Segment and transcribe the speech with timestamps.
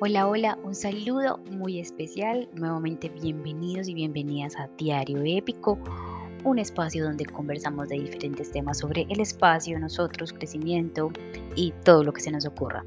[0.00, 2.48] Hola, hola, un saludo muy especial.
[2.54, 5.76] Nuevamente bienvenidos y bienvenidas a Diario Épico,
[6.44, 11.10] un espacio donde conversamos de diferentes temas sobre el espacio, nosotros, crecimiento
[11.56, 12.84] y todo lo que se nos ocurra.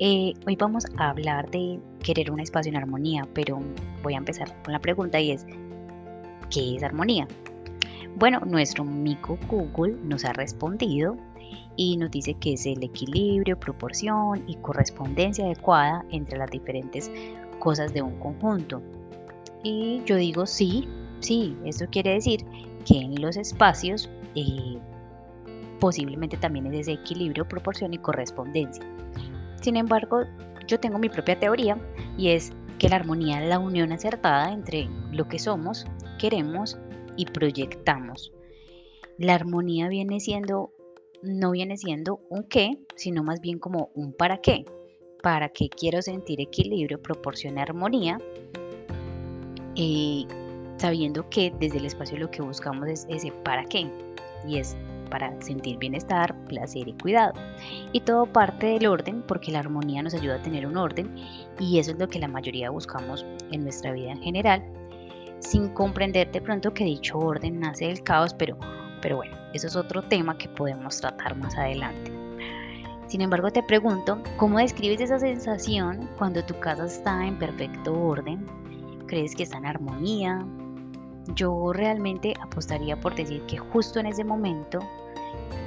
[0.00, 3.62] Eh, hoy vamos a hablar de querer un espacio en armonía, pero
[4.02, 5.46] voy a empezar con la pregunta y es,
[6.50, 7.26] ¿qué es armonía?
[8.16, 11.16] Bueno, nuestro amigo Google nos ha respondido
[11.76, 17.10] y nos dice que es el equilibrio, proporción y correspondencia adecuada entre las diferentes
[17.58, 18.82] cosas de un conjunto.
[19.62, 20.88] Y yo digo sí,
[21.20, 22.44] sí, esto quiere decir
[22.84, 24.78] que en los espacios eh,
[25.78, 28.84] posiblemente también es ese equilibrio, proporción y correspondencia.
[29.60, 30.24] Sin embargo,
[30.66, 31.78] yo tengo mi propia teoría
[32.16, 35.86] y es que la armonía es la unión acertada entre lo que somos,
[36.18, 36.78] queremos
[37.16, 38.32] y proyectamos.
[39.18, 40.72] La armonía viene siendo
[41.22, 44.64] no viene siendo un qué, sino más bien como un para qué.
[45.22, 48.18] Para qué quiero sentir equilibrio, proporción, armonía,
[49.74, 50.26] y
[50.78, 53.86] sabiendo que desde el espacio lo que buscamos es ese para qué,
[54.48, 54.76] y es
[55.10, 57.34] para sentir bienestar, placer y cuidado.
[57.92, 61.14] Y todo parte del orden, porque la armonía nos ayuda a tener un orden,
[61.58, 64.62] y eso es lo que la mayoría buscamos en nuestra vida en general,
[65.40, 68.56] sin comprender de pronto que dicho orden nace del caos, pero
[69.00, 72.12] pero bueno, eso es otro tema que podemos tratar más adelante.
[73.06, 78.46] Sin embargo, te pregunto, ¿cómo describes esa sensación cuando tu casa está en perfecto orden?
[79.06, 80.46] ¿Crees que está en armonía?
[81.34, 84.78] Yo realmente apostaría por decir que justo en ese momento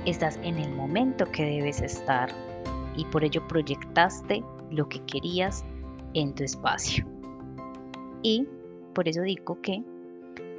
[0.06, 2.30] estás en el momento que debes estar
[2.96, 5.66] y por ello proyectaste lo que querías
[6.14, 7.06] en tu espacio.
[8.22, 8.48] Y
[8.94, 9.84] por eso digo que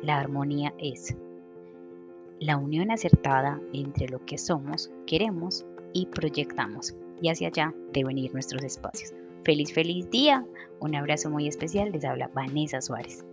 [0.03, 1.17] la armonía es
[2.41, 6.95] la unión acertada entre lo que somos, queremos y proyectamos.
[7.23, 9.15] Y hacia allá deben ir nuestros espacios.
[9.45, 10.45] Feliz, feliz día.
[10.81, 11.93] Un abrazo muy especial.
[11.93, 13.25] Les habla Vanessa Suárez.